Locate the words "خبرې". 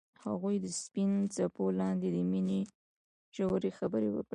3.79-4.09